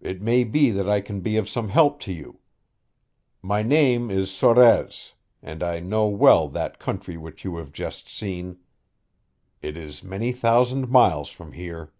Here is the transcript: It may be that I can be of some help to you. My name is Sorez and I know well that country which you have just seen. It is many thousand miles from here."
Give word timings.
It 0.00 0.22
may 0.22 0.44
be 0.44 0.70
that 0.70 0.88
I 0.88 1.02
can 1.02 1.20
be 1.20 1.36
of 1.36 1.46
some 1.46 1.68
help 1.68 2.00
to 2.00 2.12
you. 2.14 2.38
My 3.42 3.62
name 3.62 4.10
is 4.10 4.30
Sorez 4.30 5.12
and 5.42 5.62
I 5.62 5.80
know 5.80 6.06
well 6.06 6.48
that 6.48 6.78
country 6.78 7.18
which 7.18 7.44
you 7.44 7.56
have 7.58 7.70
just 7.70 8.08
seen. 8.08 8.56
It 9.60 9.76
is 9.76 10.02
many 10.02 10.32
thousand 10.32 10.88
miles 10.88 11.28
from 11.28 11.52
here." 11.52 11.92